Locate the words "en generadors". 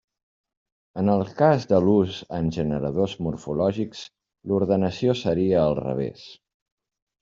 2.39-3.15